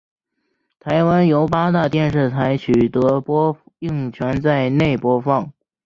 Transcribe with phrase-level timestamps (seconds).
[0.79, 5.53] 台湾由八大电视台取得播映权在内播放。